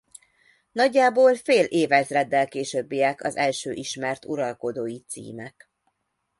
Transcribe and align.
Nagyjából 0.71 1.35
fél 1.35 1.63
évezreddel 1.65 2.47
későbbiek 2.47 3.23
az 3.23 3.35
első 3.35 3.71
ismert 3.71 4.25
uralkodói 4.25 5.03
címek. 5.03 5.71